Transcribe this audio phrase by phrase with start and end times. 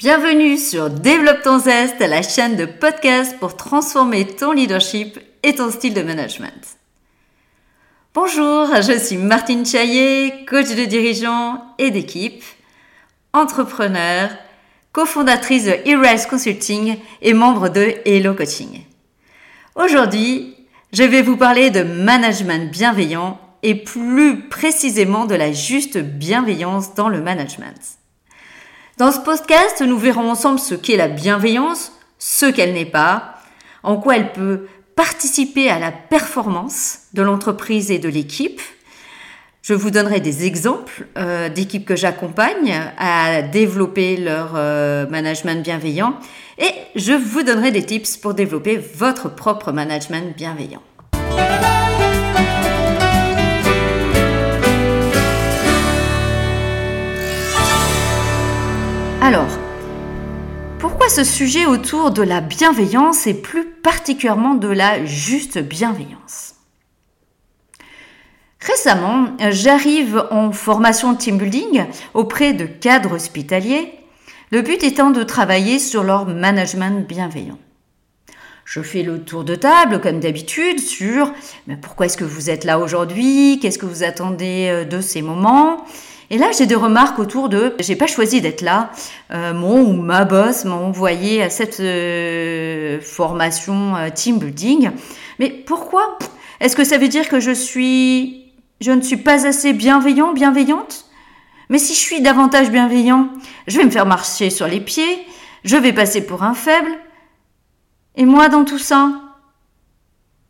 [0.00, 5.70] Bienvenue sur Développe ton zeste, la chaîne de podcast pour transformer ton leadership et ton
[5.70, 6.78] style de management.
[8.14, 12.42] Bonjour, je suis Martine Chaillet, coach de dirigeants et d'équipe,
[13.34, 14.30] entrepreneur,
[14.92, 18.80] cofondatrice de Erise Consulting et membre de Hello Coaching.
[19.74, 20.56] Aujourd'hui,
[20.94, 27.10] je vais vous parler de management bienveillant et plus précisément de la juste bienveillance dans
[27.10, 27.99] le management.
[29.00, 33.36] Dans ce podcast, nous verrons ensemble ce qu'est la bienveillance, ce qu'elle n'est pas,
[33.82, 38.60] en quoi elle peut participer à la performance de l'entreprise et de l'équipe.
[39.62, 46.16] Je vous donnerai des exemples euh, d'équipes que j'accompagne à développer leur euh, management bienveillant
[46.58, 50.82] et je vous donnerai des tips pour développer votre propre management bienveillant.
[59.22, 59.50] Alors,
[60.78, 66.54] pourquoi ce sujet autour de la bienveillance et plus particulièrement de la juste bienveillance?
[68.60, 73.92] Récemment, j'arrive en formation team building auprès de cadres hospitaliers,
[74.52, 77.58] le but étant de travailler sur leur management bienveillant.
[78.64, 81.30] Je fais le tour de table, comme d'habitude, sur
[81.82, 85.84] pourquoi est-ce que vous êtes là aujourd'hui, qu'est-ce que vous attendez euh, de ces moments,
[86.32, 88.92] et là, j'ai des remarques autour de j'ai pas choisi d'être là.
[89.32, 94.92] Euh, mon ou ma boss m'a envoyé à cette euh, formation euh, team building.
[95.40, 96.18] Mais pourquoi?
[96.60, 101.06] Est-ce que ça veut dire que je suis je ne suis pas assez bienveillant, bienveillante?
[101.68, 103.28] Mais si je suis davantage bienveillant,
[103.66, 105.26] je vais me faire marcher sur les pieds,
[105.64, 106.92] je vais passer pour un faible.
[108.14, 109.10] Et moi dans tout ça?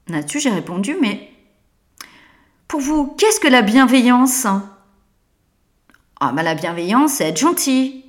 [0.08, 1.30] Là-dessus, j'ai répondu mais
[2.68, 4.46] pour vous, qu'est-ce que la bienveillance?
[6.20, 8.04] Ah, bah, la bienveillance, c'est être gentil.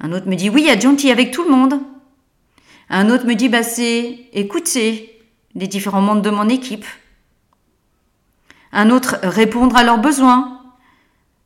[0.00, 1.80] Un autre me dit, oui, être gentil avec tout le monde.
[2.88, 5.20] Un autre me dit, bah, c'est écouter
[5.54, 6.84] les différents membres de mon équipe.
[8.72, 10.62] Un autre, répondre à leurs besoins.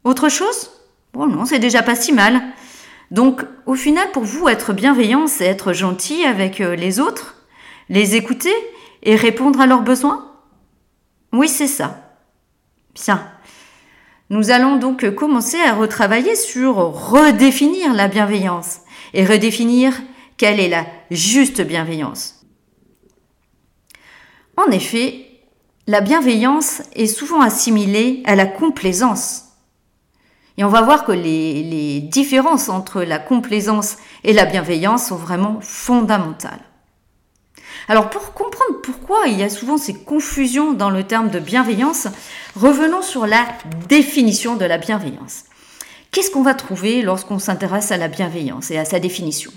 [0.04, 0.70] Autre chose?
[1.12, 2.42] Bon, non, c'est déjà pas si mal.
[3.10, 7.36] Donc, au final, pour vous, être bienveillant, c'est être gentil avec euh, les autres,
[7.88, 8.54] les écouter
[9.02, 10.30] et répondre à leurs besoins?
[11.32, 12.14] Oui, c'est ça.
[12.94, 13.26] Bien.
[14.30, 18.78] Nous allons donc commencer à retravailler sur redéfinir la bienveillance
[19.12, 20.00] et redéfinir
[20.36, 22.46] quelle est la juste bienveillance?
[24.56, 25.26] En effet,
[25.88, 29.46] la bienveillance est souvent assimilée à la complaisance.
[30.56, 35.58] Et on va voir que les, différences entre la complaisance et la bienveillance sont vraiment
[35.60, 36.69] fondamentales.
[37.88, 42.08] Alors pour comprendre pourquoi il y a souvent ces confusions dans le terme de bienveillance,
[42.56, 43.46] revenons sur la
[43.88, 45.44] définition de la bienveillance.
[46.10, 49.52] Qu'est-ce qu'on va trouver lorsqu'on s'intéresse à la bienveillance et à sa définition?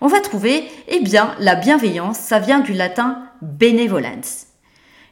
[0.00, 4.46] On va trouver, eh bien, la bienveillance, ça vient du latin benevolence.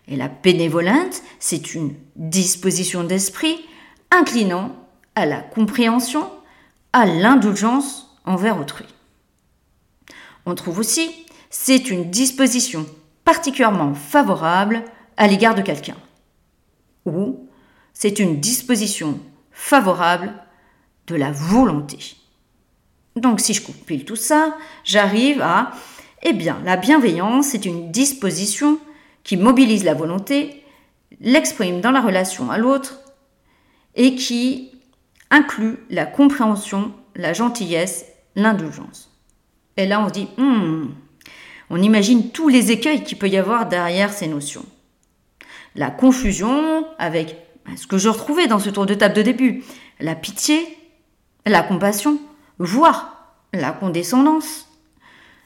[0.09, 3.65] Et la bénévolence, c'est une disposition d'esprit
[4.11, 4.75] inclinant
[5.15, 6.29] à la compréhension,
[6.93, 8.87] à l'indulgence envers autrui.
[10.47, 11.11] On trouve aussi
[11.51, 12.87] c'est une disposition
[13.25, 14.85] particulièrement favorable
[15.17, 15.97] à l'égard de quelqu'un.
[17.05, 17.49] Ou
[17.93, 20.33] c'est une disposition favorable
[21.09, 22.17] de la volonté.
[23.17, 25.73] Donc si je compile tout ça, j'arrive à,
[26.23, 28.79] eh bien, la bienveillance est une disposition
[29.25, 30.65] qui mobilise la volonté,
[31.21, 33.01] l'exprime dans la relation à l'autre
[33.97, 34.71] et qui
[35.31, 38.07] inclut la compréhension, la gentillesse,
[38.37, 39.11] l'indulgence.
[39.77, 40.87] Et là, on dit, hmm,
[41.71, 44.67] on imagine tous les écueils qu'il peut y avoir derrière ces notions.
[45.77, 47.37] La confusion avec
[47.77, 49.63] ce que je retrouvais dans ce tour de table de début,
[50.01, 50.61] la pitié,
[51.47, 52.19] la compassion,
[52.59, 54.69] voire la condescendance,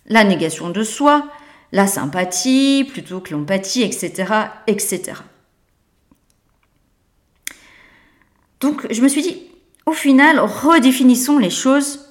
[0.07, 1.29] la négation de soi,
[1.73, 4.33] la sympathie plutôt que l'empathie, etc.,
[4.67, 5.13] etc.
[8.61, 9.43] Donc je me suis dit,
[9.85, 12.04] au final, redéfinissons les choses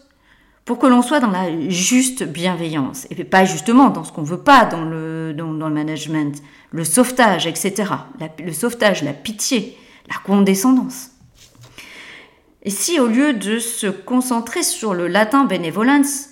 [0.66, 4.40] pour que l'on soit dans la juste bienveillance, et pas justement dans ce qu'on veut
[4.40, 7.92] pas dans le, dans, le management, le sauvetage, etc.
[8.40, 9.78] le sauvetage, la pitié,
[10.08, 11.10] la condescendance.
[12.64, 16.30] Et si au lieu de se concentrer sur le latin benevolence,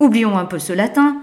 [0.00, 1.22] oublions un peu ce latin,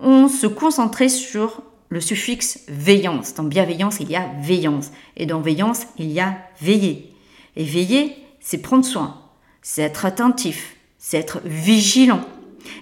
[0.00, 3.34] on se concentrait sur le suffixe veillance.
[3.34, 4.92] Dans bienveillance, il y a veillance.
[5.18, 7.14] Et dans veillance, il y a veiller.
[7.56, 9.20] Et veiller, c'est prendre soin,
[9.60, 12.20] c'est être attentif, c'est être vigilant.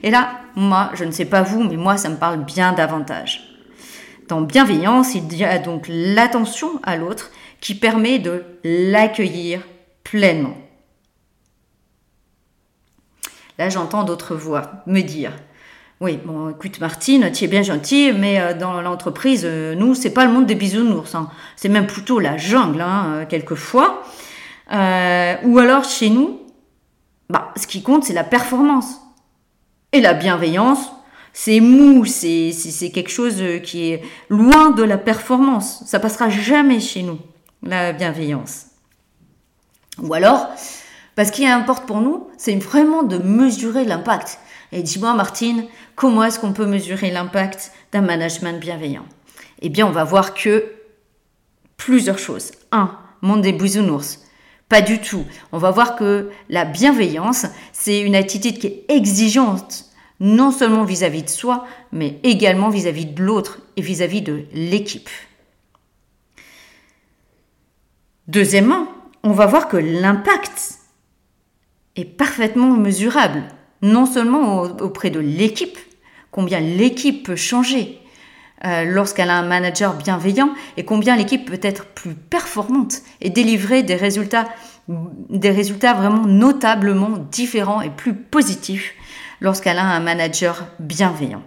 [0.03, 3.41] Et là, moi, je ne sais pas vous, mais moi, ça me parle bien davantage.
[4.29, 7.31] Dans bienveillance, il y a donc l'attention à l'autre
[7.61, 9.63] qui permet de l'accueillir
[10.05, 10.55] pleinement.
[13.59, 15.33] Là, j'entends d'autres voix me dire
[16.01, 20.15] oui, bon, écoute Martine, tu es bien gentille, mais euh, dans l'entreprise, euh, nous, c'est
[20.15, 21.15] pas le monde des bisounours.
[21.15, 21.29] Hein.
[21.57, 24.03] C'est même plutôt la jungle, hein, euh, quelquefois.
[24.71, 26.41] ou alors, chez nous,
[27.31, 29.00] bah, ce qui compte, c'est la performance.
[29.93, 30.91] Et la bienveillance,
[31.32, 35.85] c'est mou, c'est quelque chose qui est loin de la performance.
[35.87, 37.19] Ça passera jamais chez nous,
[37.62, 38.67] la bienveillance.
[40.03, 40.49] Ou alors,
[41.15, 44.38] parce ce qui importe pour nous, c'est vraiment de mesurer l'impact.
[44.73, 49.05] Et dis-moi, Martine, comment est-ce qu'on peut mesurer l'impact d'un management bienveillant?
[49.62, 50.65] Eh bien, on va voir que
[51.76, 52.50] plusieurs choses.
[52.73, 53.56] Un, monde des.
[54.71, 55.27] Pas du tout.
[55.51, 59.87] On va voir que la bienveillance, c'est une attitude qui est exigeante,
[60.21, 65.11] non seulement vis-à-vis de soi, mais également vis-à-vis de l'autre et vis-à-vis de l'équipe.
[68.29, 68.87] Deuxièmement,
[69.25, 70.79] on va voir que l'impact
[71.97, 73.43] est parfaitement mesurable
[73.83, 75.79] non seulement auprès de l'équipe,
[76.31, 78.00] combien l'équipe peut changer
[78.65, 83.83] euh, lorsqu'elle a un manager bienveillant et combien l'équipe peut être plus performante et délivrer
[83.83, 84.49] des résultats,
[84.89, 88.93] des résultats vraiment notablement différents et plus positifs
[89.41, 91.43] lorsqu'elle a un manager bienveillant.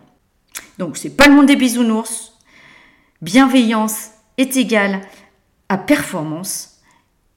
[0.80, 2.34] Donc c'est pas le monde des bisounours.
[3.22, 5.02] Bienveillance est égale
[5.70, 6.80] à performance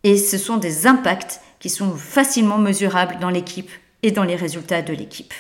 [0.05, 3.71] et ce sont des impacts qui sont facilement mesurables dans l'équipe
[4.03, 5.35] et dans les résultats de l'équipe.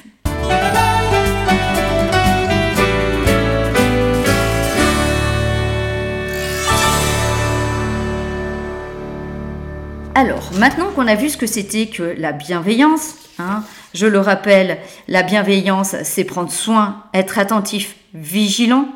[10.18, 14.78] Alors, maintenant qu'on a vu ce que c'était que la bienveillance, hein, je le rappelle,
[15.08, 18.88] la bienveillance, c'est prendre soin, être attentif, vigilant.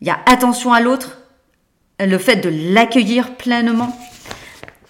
[0.00, 1.18] Il y a attention à l'autre,
[1.98, 3.98] le fait de l'accueillir pleinement.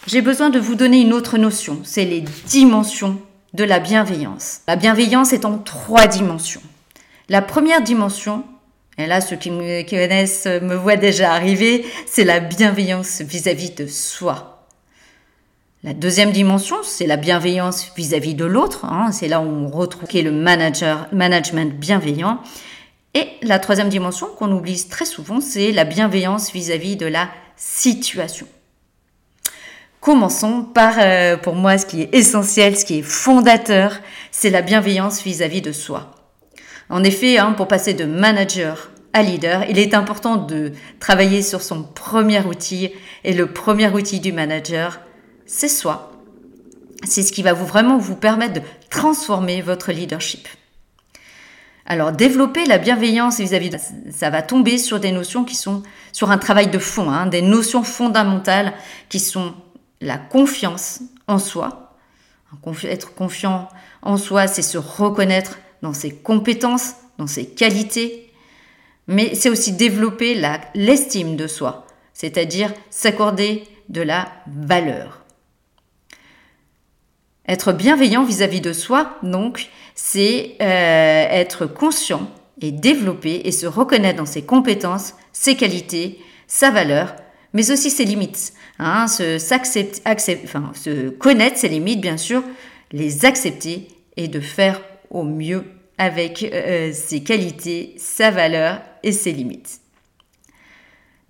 [0.07, 3.19] J'ai besoin de vous donner une autre notion, c'est les dimensions
[3.55, 4.61] de la bienveillance.
[4.69, 6.61] La bienveillance est en trois dimensions.
[7.31, 8.45] La première dimension,
[8.99, 13.87] et là ceux qui me connaissent me voient déjà arriver, c'est la bienveillance vis-à-vis de
[13.87, 14.52] soi.
[15.85, 18.85] La deuxième dimension, c'est la bienveillance vis-à-vis de l'autre.
[18.85, 19.11] Hein.
[19.11, 22.39] c'est là où on retrouve le manager, management bienveillant.
[23.15, 27.07] Et la troisième dimension qu'on oublie très souvent, c'est la bienveillance vis à -vis de
[27.07, 28.47] la situation.
[30.01, 33.99] Commençons par, euh, pour moi, ce qui est essentiel, ce qui est fondateur,
[34.31, 36.13] c'est la bienveillance vis-à-vis de soi.
[36.91, 40.71] En effet, hein, pour passer de manager à leader, il est important de
[41.01, 42.93] travailler sur son premier outil.
[43.25, 45.01] Et le premier outil du manager,
[45.47, 46.13] c'est soi.
[47.05, 50.49] C'est ce qui va vous vraiment vous permettre de transformer votre leadership.
[51.85, 53.79] Alors, développer la bienveillance vis-à-vis de
[54.11, 57.43] ça va tomber sur des notions qui sont sur un travail de fond, hein, des
[57.43, 58.73] notions fondamentales
[59.09, 59.55] qui sont
[60.01, 61.97] la confiance en soi.
[62.85, 63.69] Être confiant
[64.03, 68.33] en soi, c'est se reconnaître dans ses compétences, dans ses qualités,
[69.09, 70.41] mais c'est aussi développer
[70.75, 75.22] l'estime de soi, c'est-à-dire s'accorder de la valeur.
[77.49, 82.31] Être bienveillant vis-à-vis de soi, donc, c'est euh, être conscient
[82.61, 87.17] et développer et se reconnaître dans ses compétences, ses qualités, sa valeur,
[87.53, 88.53] mais aussi ses limites.
[88.79, 89.39] Hein, se,
[91.11, 92.43] connaître ses limites, bien sûr,
[92.93, 94.81] les accepter et de faire
[95.11, 95.65] au mieux
[95.99, 99.82] avec euh, ses qualités, sa valeur et ses limites.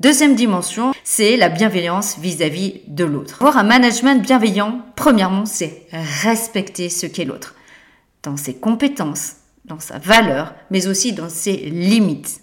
[0.02, 3.37] Deuxième dimension, c'est la bienveillance vis-à-vis de l'autre.
[3.40, 7.54] Avoir un management bienveillant, premièrement, c'est respecter ce qu'est l'autre,
[8.25, 12.40] dans ses compétences, dans sa valeur, mais aussi dans ses limites.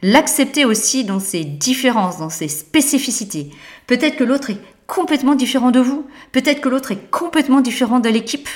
[0.00, 3.50] L'accepter aussi dans ses différences, dans ses spécificités.
[3.86, 6.06] Peut-être que l'autre est complètement différent de vous.
[6.32, 8.48] Peut-être que l'autre est complètement différent de l'équipe.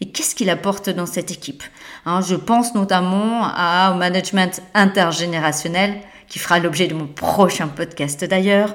[0.00, 1.64] Et qu'est-ce qu'il apporte dans cette équipe?
[2.06, 8.74] Hein, Je pense notamment au management intergénérationnel, qui fera l'objet de mon prochain podcast d'ailleurs.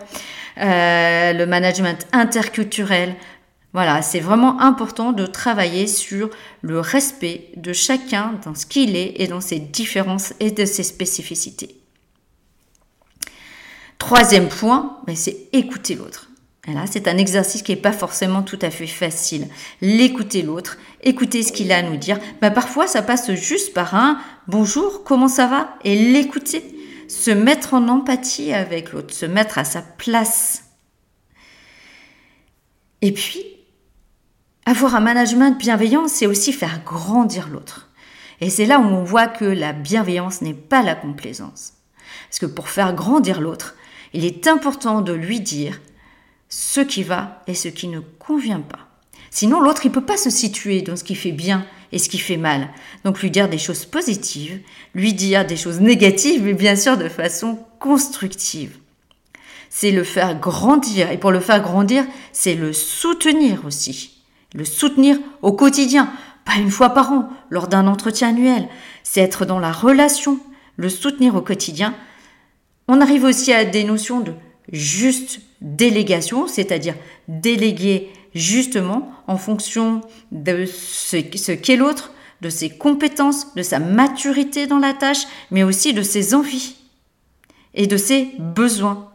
[0.60, 3.16] Euh, le management interculturel.
[3.74, 6.30] Voilà, c'est vraiment important de travailler sur
[6.62, 10.84] le respect de chacun dans ce qu'il est et dans ses différences et de ses
[10.84, 11.76] spécificités.
[13.98, 16.30] Troisième point, c'est écouter l'autre.
[16.68, 19.48] Là, c'est un exercice qui n'est pas forcément tout à fait facile.
[19.82, 22.20] L'écouter l'autre, écouter ce qu'il a à nous dire.
[22.40, 25.70] Bah, parfois, ça passe juste par un bonjour, comment ça va?
[25.84, 26.77] Et l'écouter,
[27.08, 30.64] se mettre en empathie avec l'autre, se mettre à sa place.
[33.02, 33.44] Et puis,
[34.66, 37.90] avoir un management bienveillant, c'est aussi faire grandir l'autre.
[38.42, 41.74] Et c'est là où on voit que la bienveillance n'est pas la complaisance.
[42.30, 43.76] Parce que pour faire grandir l'autre,
[44.14, 45.80] il est important de lui dire
[46.50, 48.88] ce qui va et ce qui ne convient pas.
[49.32, 52.10] Sinon, l'autre, il ne peut pas se situer dans ce qui fait bien et ce
[52.10, 52.70] qui fait mal.
[53.04, 54.60] Donc lui dire des choses positives,
[54.94, 58.78] lui dire des choses négatives, mais bien sûr de façon constructive.
[59.70, 61.12] C'est le faire grandir.
[61.12, 64.24] Et pour le faire grandir, c'est le soutenir aussi.
[64.54, 66.12] Le soutenir au quotidien,
[66.46, 68.68] pas une fois par an, lors d'un entretien annuel.
[69.04, 70.40] C'est être dans la relation,
[70.78, 71.94] le soutenir au quotidien.
[72.88, 74.34] On arrive aussi à des notions de
[74.72, 76.96] juste délégation, c'est-à-dire
[77.28, 80.02] déléguer justement en fonction
[80.32, 81.18] de ce,
[81.54, 86.34] qu'est l'autre, de ses compétences, de sa maturité dans la tâche, mais aussi de ses
[86.34, 86.76] envies
[87.74, 89.12] et de ses besoins.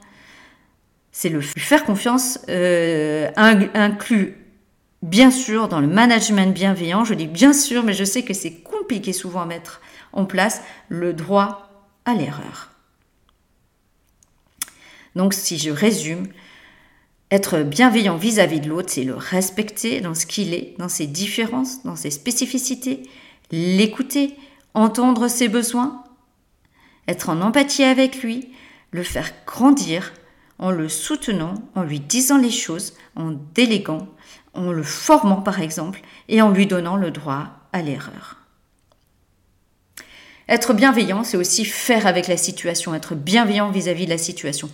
[1.13, 4.37] C'est le faire confiance euh, inclut
[5.03, 8.63] bien sûr dans le management bienveillant, je dis bien sûr, mais je sais que c'est
[8.63, 9.81] compliqué souvent à mettre
[10.13, 11.69] en place, le droit
[12.05, 12.71] à l'erreur.
[15.17, 16.27] Donc si je résume,
[17.33, 21.83] être bienveillant vis-à-vis de l'autre, c'est le respecter dans ce qu'il est, dans ses différences,
[21.83, 23.05] dans ses spécificités,
[23.51, 24.37] l'écouter,
[24.75, 26.05] entendre ses besoins,
[27.09, 28.51] être en empathie avec lui,
[28.91, 30.13] le faire grandir
[30.59, 34.07] en le soutenant, en lui disant les choses, en déléguant,
[34.53, 38.37] en le formant par exemple, et en lui donnant le droit à l'erreur.
[40.51, 44.69] Être bienveillant, c'est aussi faire avec la situation, être bienveillant vis-à-vis de la situation.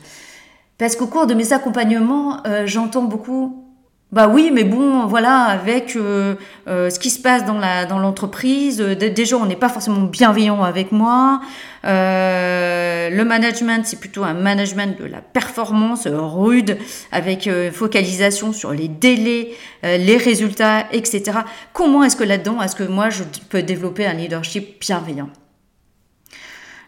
[0.79, 3.65] Parce qu'au cours de mes accompagnements, euh, j'entends beaucoup
[4.11, 7.99] bah oui, mais bon, voilà, avec euh, euh, ce qui se passe dans la dans
[7.99, 11.43] l'entreprise, déjà on n'est pas forcément bienveillant avec moi.
[11.85, 16.79] le management, c'est plutôt un management de la performance rude,
[17.13, 19.51] avec focalisation sur les délais,
[19.83, 21.41] les résultats, etc.
[21.75, 25.29] Comment est-ce que là-dedans, est-ce que moi je peux développer un leadership bienveillant?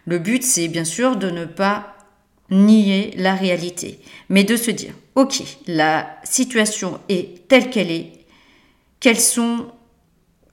[0.07, 2.00] Le but, c'est bien sûr de ne pas
[2.51, 8.11] nier la réalité, mais de se dire, ok, la situation est telle qu'elle est,
[8.99, 9.67] quels sont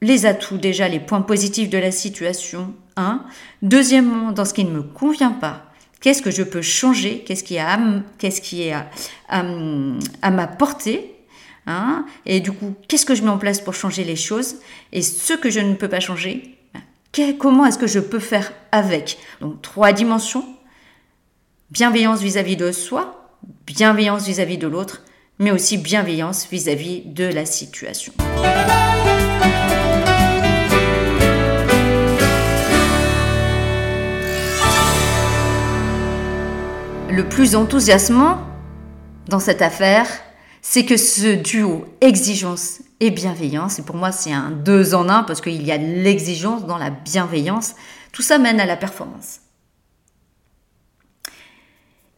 [0.00, 3.24] les atouts, déjà les points positifs de la situation, un.
[3.62, 7.58] Deuxièmement, dans ce qui ne me convient pas, qu'est-ce que je peux changer, qu'est-ce qui,
[7.58, 7.78] a,
[8.18, 8.88] qu'est-ce qui est à,
[9.28, 11.14] à, ma portée,
[11.66, 14.56] hein et du coup, qu'est-ce que je mets en place pour changer les choses,
[14.92, 16.54] et ce que je ne peux pas changer,
[17.38, 19.18] comment est-ce que je peux faire avec?
[19.40, 20.44] Donc trois dimensions,
[21.70, 23.30] Bienveillance vis-à-vis de soi,
[23.66, 25.02] bienveillance vis-à-vis de l'autre,
[25.38, 28.14] mais aussi bienveillance vis-à-vis de la situation.
[37.10, 38.38] Le plus enthousiasmant
[39.28, 40.06] dans cette affaire,
[40.62, 45.22] c'est que ce duo exigence et bienveillance, et pour moi c'est un deux en un
[45.22, 47.74] parce qu'il y a l'exigence dans la bienveillance,
[48.12, 49.40] tout ça mène à la performance.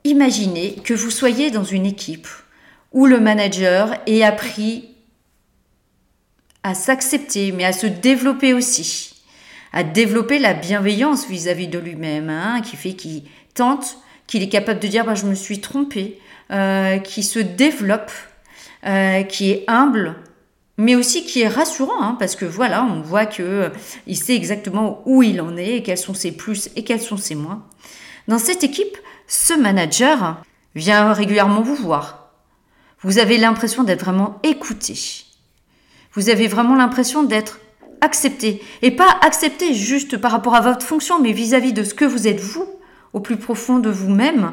[0.05, 2.29] Imaginez que vous soyez dans une équipe
[2.93, 4.89] où le manager ait appris
[6.63, 9.15] à s'accepter, mais à se développer aussi,
[9.73, 14.81] à développer la bienveillance vis-à-vis de lui-même, hein, qui fait qu'il tente, qu'il est capable
[14.81, 16.19] de dire bah, je me suis trompé,
[16.51, 18.11] euh, qui se développe,
[18.87, 20.17] euh, qui est humble,
[20.79, 23.69] mais aussi qui est rassurant, hein, parce que voilà, on voit que euh,
[24.07, 27.35] il sait exactement où il en est, quels sont ses plus et quels sont ses
[27.35, 27.67] moins.
[28.29, 28.97] Dans cette équipe,
[29.31, 30.43] ce manager
[30.75, 32.33] vient régulièrement vous voir.
[33.03, 35.25] Vous avez l'impression d'être vraiment écouté.
[36.15, 37.61] Vous avez vraiment l'impression d'être
[38.01, 38.61] accepté.
[38.83, 42.27] Et pas accepté juste par rapport à votre fonction, mais vis-à-vis de ce que vous
[42.27, 42.67] êtes vous,
[43.13, 44.53] au plus profond de vous-même.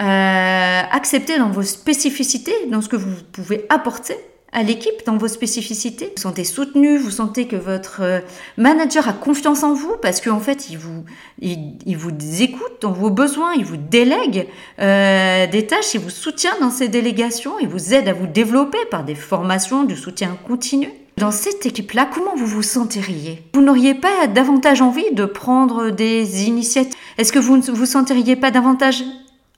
[0.00, 4.16] Euh, accepté dans vos spécificités, dans ce que vous pouvez apporter
[4.52, 6.12] à l'équipe dans vos spécificités.
[6.16, 8.20] Vous sentez soutenu, vous sentez que votre euh,
[8.56, 11.04] manager a confiance en vous parce qu'en fait, il vous,
[11.40, 12.10] il, vous
[12.42, 14.48] écoute dans vos besoins, il vous délègue
[14.80, 18.78] euh, des tâches, il vous soutient dans ces délégations, il vous aide à vous développer
[18.90, 20.90] par des formations, du soutien continu.
[21.16, 23.42] Dans cette équipe-là, comment vous vous sentiriez?
[23.52, 26.94] Vous n'auriez pas davantage envie de prendre des initiatives?
[27.18, 29.04] Est-ce que vous ne vous sentiriez pas davantage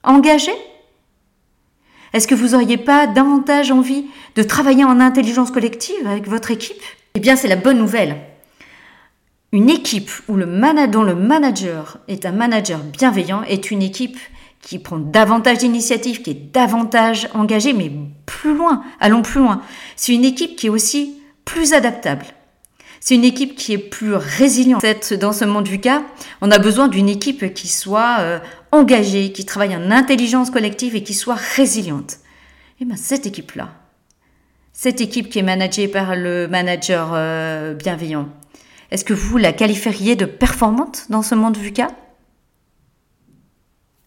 [0.03, 0.51] engagé?
[2.13, 4.05] Est-ce que vous n'auriez pas davantage envie
[4.35, 6.81] de travailler en intelligence collective avec votre équipe?
[7.15, 8.17] Eh bien, c'est la bonne nouvelle.
[9.51, 10.45] Une équipe où le
[10.87, 14.17] dont le manager est un manager bienveillant est une équipe
[14.61, 17.91] qui prend davantage d'initiatives, qui est davantage engagée, mais
[18.25, 19.61] plus loin, allons plus loin.
[19.95, 22.25] C'est une équipe qui est aussi plus adaptable.
[23.05, 24.81] C'est une équipe qui est plus résiliente.
[25.15, 26.03] Dans ce monde VUCA,
[26.39, 28.39] on a besoin d'une équipe qui soit euh,
[28.71, 32.19] engagée, qui travaille en intelligence collective et qui soit résiliente.
[32.79, 33.73] Et bien cette équipe-là,
[34.71, 38.29] cette équipe qui est managée par le manager euh, bienveillant,
[38.89, 41.89] est-ce que vous la qualifieriez de performante dans ce monde VUCA?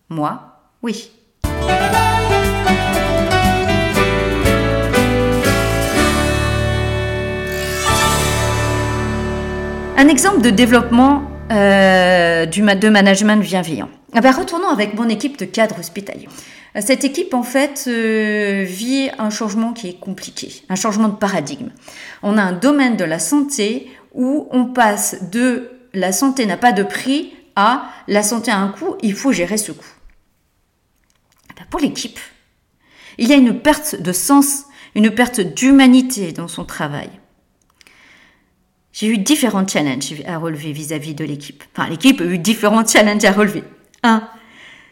[0.09, 0.41] Moi,
[0.83, 1.11] oui.
[9.99, 13.89] Un exemple de développement euh, du, de management bienveillant.
[14.13, 16.29] Ah ben, retournons avec mon équipe de cadres hospitaliers.
[16.79, 21.71] Cette équipe, en fait, euh, vit un changement qui est compliqué, un changement de paradigme.
[22.23, 26.73] On a un domaine de la santé où on passe de la santé n'a pas
[26.73, 29.95] de prix à la santé a un coût, il faut gérer ce coût.
[31.57, 32.19] Ben, pour l'équipe,
[33.17, 37.09] il y a une perte de sens, une perte d'humanité dans son travail.
[38.99, 41.63] J'ai eu différents challenges à relever vis-à-vis de l'équipe.
[41.77, 43.63] Enfin, l'équipe a eu différents challenges à relever.
[44.03, 44.27] Un,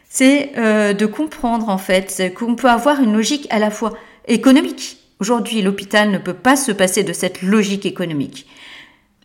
[0.07, 3.97] c'est euh, de comprendre en fait qu'on peut avoir une logique à la fois
[4.27, 4.99] économique.
[5.19, 8.45] Aujourd'hui, l'hôpital ne peut pas se passer de cette logique économique.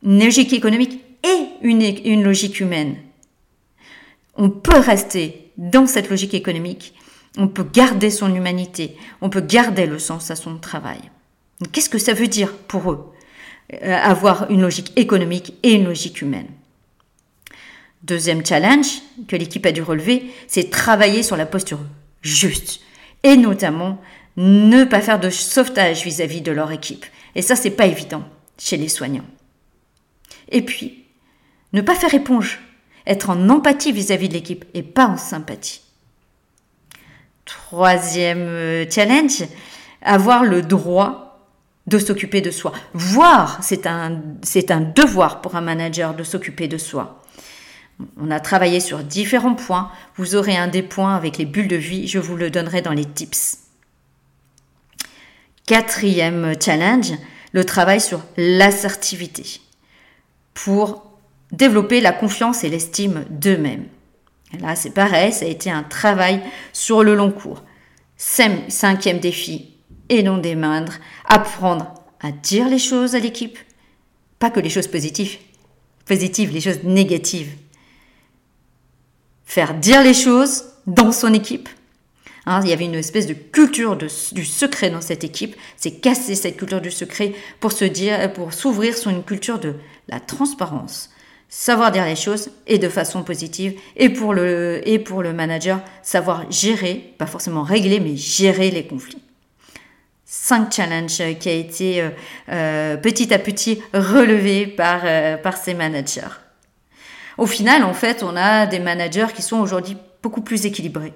[0.02, 2.96] Une logique économique et une, une logique humaine.
[4.36, 6.94] On peut rester dans cette logique économique,
[7.36, 11.00] on peut garder son humanité, on peut garder le sens à son travail.
[11.70, 13.12] Qu'est-ce que ça veut dire pour eux?
[13.82, 16.48] Avoir une logique économique et une logique humaine.
[18.02, 21.80] Deuxième challenge que l'équipe a dû relever, c'est travailler sur la posture
[22.22, 22.80] juste
[23.22, 24.00] et notamment
[24.36, 27.04] ne pas faire de sauvetage vis-à-vis de leur équipe.
[27.34, 28.24] Et ça, c'est pas évident
[28.58, 29.26] chez les soignants.
[30.48, 31.04] Et puis,
[31.72, 32.60] ne pas faire éponge,
[33.06, 35.82] être en empathie vis-à-vis de l'équipe et pas en sympathie.
[37.44, 39.44] Troisième euh, challenge,
[40.02, 41.29] avoir le droit
[41.90, 42.72] de s'occuper de soi.
[42.94, 47.22] Voir, c'est un, c'est un devoir pour un manager de s'occuper de soi.
[48.18, 49.90] On a travaillé sur différents points.
[50.16, 52.06] Vous aurez un des points avec les bulles de vie.
[52.06, 53.58] Je vous le donnerai dans les tips.
[55.66, 57.12] Quatrième challenge,
[57.52, 59.60] le travail sur l'assertivité
[60.54, 61.10] pour
[61.52, 63.86] développer la confiance et l'estime d'eux-mêmes.
[64.60, 66.40] Là, c'est pareil, ça a été un travail
[66.72, 67.62] sur le long cours.
[68.16, 69.69] Cinquième défi,
[70.10, 73.58] et non des moindres, apprendre à dire les choses à l'équipe.
[74.38, 75.38] Pas que les choses positives,
[76.04, 77.56] positives, les choses négatives
[79.50, 81.68] faire dire les choses dans son équipe.
[82.46, 85.56] Hein, il y avait une espèce de culture du secret dans cette équipe.
[85.76, 89.74] C'est casser cette culture du secret pour se dire, pour s'ouvrir sur une culture de
[90.08, 91.10] la transparence,
[91.48, 93.74] savoir dire les choses et de façon positive.
[93.96, 98.86] Et pour le, et pour le manager, savoir gérer, pas forcément régler, mais gérer les
[98.86, 99.20] conflits.
[100.32, 102.10] Cinq challenges qui a été euh,
[102.50, 106.30] euh, petit à petit relevé par, euh, par ces managers.
[107.36, 111.14] Au final, en fait, on a des managers qui sont aujourd'hui beaucoup plus équilibrés,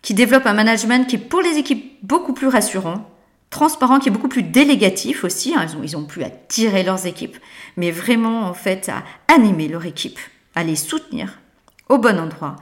[0.00, 3.10] qui développent un management qui est pour les équipes beaucoup plus rassurant,
[3.50, 5.54] transparent, qui est beaucoup plus délégatif aussi.
[5.54, 5.66] Hein.
[5.68, 7.36] Ils, ont, ils ont plus à tirer leurs équipes,
[7.76, 10.18] mais vraiment en fait à animer leur équipe,
[10.54, 11.38] à les soutenir
[11.90, 12.56] au bon endroit.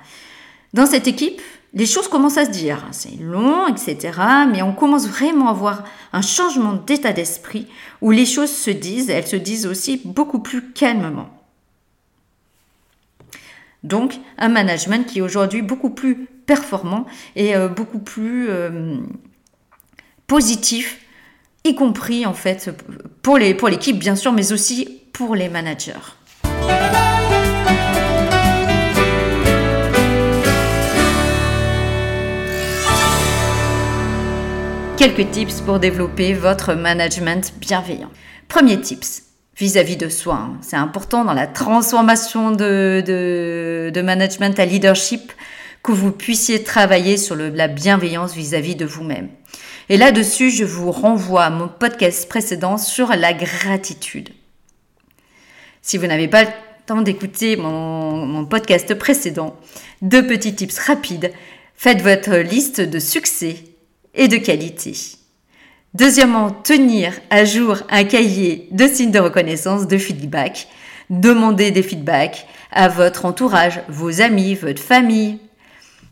[0.74, 1.40] Dans cette équipe,
[1.74, 2.86] les choses commencent à se dire.
[2.90, 4.18] C'est long, etc.
[4.50, 7.66] Mais on commence vraiment à avoir un changement d'état d'esprit
[8.00, 11.30] où les choses se disent, elles se disent aussi beaucoup plus calmement.
[13.82, 18.98] Donc un management qui est aujourd'hui beaucoup plus performant et euh, beaucoup plus euh,
[20.26, 21.00] positif,
[21.64, 22.70] y compris en fait
[23.22, 25.92] pour l'équipe pour bien sûr, mais aussi pour les managers.
[34.98, 38.10] Quelques tips pour développer votre management bienveillant.
[38.46, 39.22] Premier tips,
[39.56, 40.34] vis-à-vis de soi.
[40.34, 40.58] Hein.
[40.60, 45.32] C'est important dans la transformation de, de, management à leadership
[45.82, 49.30] que vous puissiez travailler sur la bienveillance vis-à-vis de vous-même.
[49.88, 54.28] Et là-dessus, je vous renvoie à mon podcast précédent sur la gratitude.
[55.80, 56.50] Si vous n'avez pas le
[56.86, 59.56] temps d'écouter mon, mon podcast précédent,
[60.02, 61.32] deux petits tips rapides.
[61.74, 63.71] Faites votre liste de succès
[64.14, 64.94] et de qualité.
[65.94, 70.68] Deuxièmement, tenir à jour un cahier de signes de reconnaissance, de feedback.
[71.10, 75.38] Demandez des feedbacks à votre entourage, vos amis, votre famille,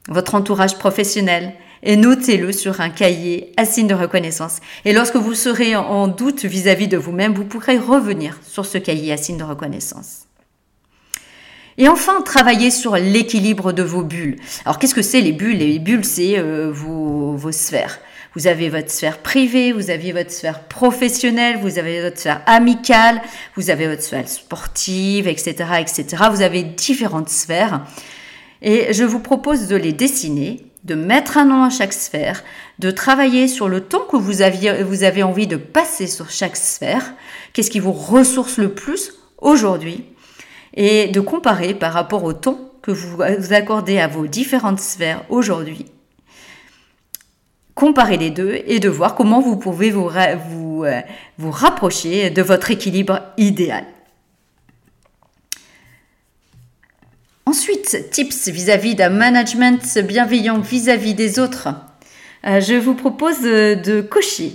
[0.09, 4.59] votre entourage professionnel et notez-le sur un cahier à signes de reconnaissance.
[4.85, 9.13] Et lorsque vous serez en doute vis-à-vis de vous-même, vous pourrez revenir sur ce cahier
[9.13, 10.27] à signes de reconnaissance.
[11.81, 14.37] Et enfin, travailler sur l'équilibre de vos bulles.
[14.67, 15.57] Alors, qu'est-ce que c'est les bulles?
[15.57, 18.01] Les bulles, c'est euh, vos, vos sphères.
[18.37, 23.23] Vous avez votre sphère privée, vous avez votre sphère professionnelle, vous avez votre sphère amicale,
[23.57, 26.25] vous avez votre sphère sportive, etc., etc.
[26.31, 27.87] Vous avez différentes sphères.
[28.61, 32.45] Et je vous propose de les dessiner, de mettre un nom à chaque sphère,
[32.79, 36.59] de travailler sur le temps que vous, aviez, vous avez envie de passer sur chaque
[36.59, 37.15] sphère,
[37.55, 40.05] qu'est-ce qui vous ressource le plus aujourd'hui,
[40.75, 45.87] et de comparer par rapport au temps que vous accordez à vos différentes sphères aujourd'hui
[47.81, 50.11] comparer les deux et de voir comment vous pouvez vous,
[50.51, 51.01] vous, euh,
[51.39, 53.87] vous rapprocher de votre équilibre idéal.
[57.47, 61.69] Ensuite, tips vis-à-vis d'un management bienveillant vis-à-vis des autres.
[62.47, 64.53] Euh, je vous propose de, cocher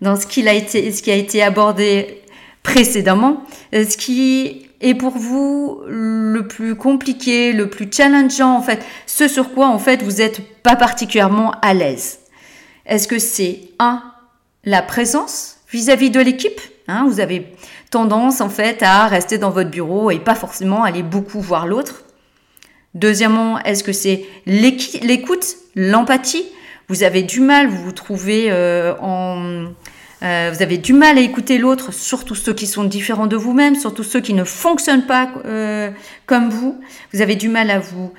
[0.00, 2.22] dans ce, a été, ce qui a été abordé
[2.62, 3.44] précédemment,
[3.74, 9.28] euh, ce qui est pour vous le plus compliqué, le plus challengeant en fait, ce
[9.28, 12.20] sur quoi en fait vous n'êtes pas particulièrement à l'aise.
[12.86, 14.02] Est-ce que c'est un
[14.64, 17.46] la présence vis-à-vis de l'équipe hein, Vous avez
[17.90, 22.04] tendance en fait à rester dans votre bureau et pas forcément aller beaucoup voir l'autre?
[22.94, 26.44] Deuxièmement, est-ce que c'est l'écoute, l'empathie?
[26.88, 29.66] Vous avez du mal, vous vous trouvez euh, en...
[30.22, 33.74] Euh, vous avez du mal à écouter l'autre, surtout ceux qui sont différents de vous-même,
[33.74, 35.90] surtout ceux qui ne fonctionnent pas euh,
[36.26, 36.80] comme vous.
[37.12, 38.12] Vous avez du mal à vous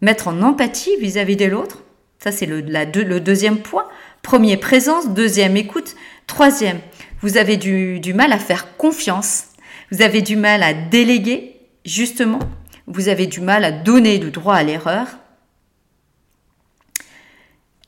[0.00, 1.82] mettre en empathie vis-à-vis de l'autre.
[2.18, 3.86] Ça, c'est le, le, deuxième point.
[4.22, 5.08] Premier, présence.
[5.10, 5.94] Deuxième, écoute.
[6.26, 6.80] Troisième,
[7.20, 9.44] vous avez du, du mal à faire confiance.
[9.92, 12.40] Vous avez du mal à déléguer, justement
[12.86, 15.06] vous avez du mal à donner du droit à l'erreur.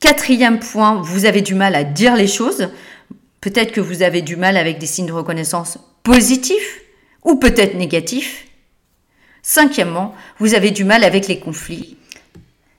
[0.01, 2.69] Quatrième point, vous avez du mal à dire les choses.
[3.41, 6.81] Peut-être que vous avez du mal avec des signes de reconnaissance positifs
[7.23, 8.47] ou peut-être négatifs.
[9.41, 11.97] Cinquièmement, vous avez du mal avec les conflits.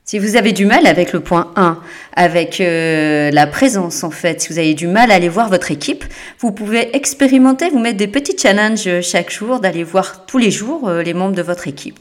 [0.05, 1.79] Si vous avez du mal avec le point 1,
[2.17, 5.71] avec euh, la présence en fait, si vous avez du mal à aller voir votre
[5.71, 6.05] équipe,
[6.41, 10.89] vous pouvez expérimenter, vous mettre des petits challenges chaque jour, d'aller voir tous les jours
[10.89, 12.01] euh, les membres de votre équipe.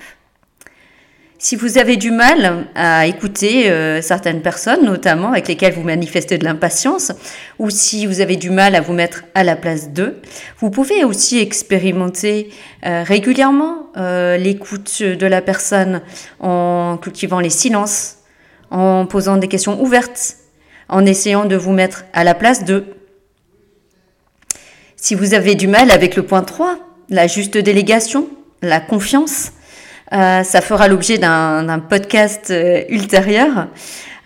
[1.42, 6.38] Si vous avez du mal à écouter euh, certaines personnes, notamment avec lesquelles vous manifestez
[6.38, 7.14] de l'impatience,
[7.60, 10.20] ou si vous avez du mal à vous mettre à la place d'eux,
[10.58, 12.50] vous pouvez aussi expérimenter
[12.86, 16.02] euh, régulièrement euh, l'écoute de la personne
[16.42, 18.18] en cultivant les silences,
[18.70, 20.36] en posant des questions ouvertes,
[20.90, 22.86] en essayant de vous mettre à la place d'eux.
[24.98, 26.78] Si vous avez du mal avec le point 3,
[27.10, 28.28] la juste délégation,
[28.62, 29.54] la confiance,
[30.12, 33.68] euh, ça fera l'objet d'un podcast euh, ultérieur.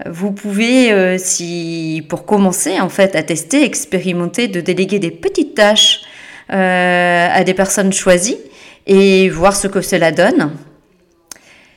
[0.05, 5.55] Vous pouvez, euh, si pour commencer en fait à tester, expérimenter, de déléguer des petites
[5.55, 6.01] tâches
[6.49, 8.37] à des personnes choisies
[8.85, 10.51] et voir ce que cela donne.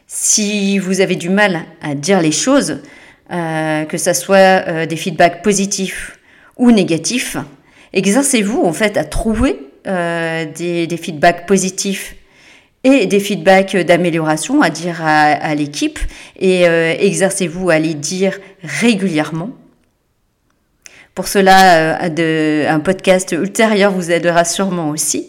[0.07, 2.81] Si vous avez du mal à dire les choses,
[3.31, 6.19] que ce soit des feedbacks positifs
[6.59, 7.39] ou négatifs,
[7.95, 12.17] exercez-vous en fait à trouver des, des feedbacks positifs
[12.87, 15.99] et des feedbacks d'amélioration à dire à, l'équipe
[16.39, 19.51] et euh, exercez-vous à les dire régulièrement.
[21.13, 25.27] Pour cela, euh, un podcast ultérieur vous aidera sûrement aussi.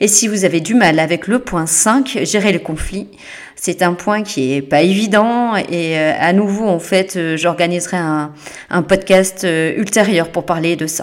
[0.00, 3.08] Et si vous avez du mal avec le point 5, gérer le conflit,
[3.56, 8.34] c'est un point qui est pas évident et euh, à nouveau en fait j'organiserai un,
[8.68, 11.02] un podcast ultérieur pour parler de ça.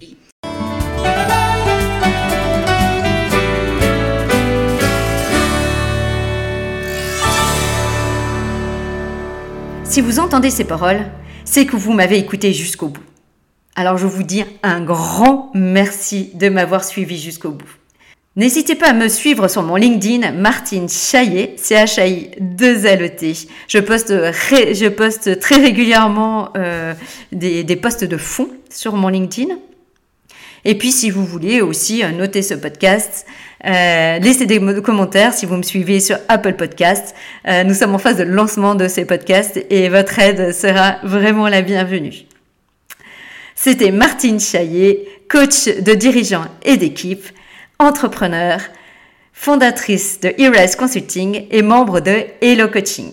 [9.99, 11.01] Si vous entendez ces paroles,
[11.43, 13.03] c'est que vous m'avez écouté jusqu'au bout.
[13.75, 17.67] Alors je vous dis un grand merci de m'avoir suivi jusqu'au bout.
[18.37, 23.03] N'hésitez pas à me suivre sur mon LinkedIn Martine Chaillet, c h i 2 l
[23.03, 23.33] e t
[23.67, 26.93] Je poste, je poste très régulièrement euh,
[27.33, 29.53] des, des posts de fond sur mon LinkedIn.
[30.65, 33.25] Et puis si vous voulez aussi euh, noter ce podcast,
[33.65, 37.15] euh, laissez des commentaires si vous me suivez sur Apple Podcasts.
[37.47, 41.47] Euh, nous sommes en phase de lancement de ces podcasts et votre aide sera vraiment
[41.47, 42.25] la bienvenue.
[43.55, 47.25] C'était Martine Chaillet, coach de dirigeants et d'équipe,
[47.77, 48.59] entrepreneur,
[49.33, 53.11] fondatrice de Heroes Consulting et membre de Hello Coaching.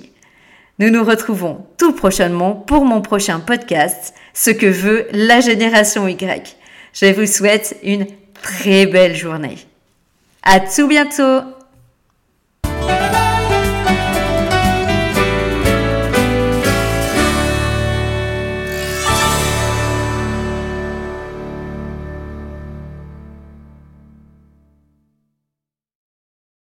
[0.79, 6.57] Nous nous retrouvons tout prochainement pour mon prochain podcast, Ce que veut la génération Y.
[6.99, 8.07] Je vous souhaite une
[8.43, 9.59] très belle journée.
[10.43, 11.43] À tout bientôt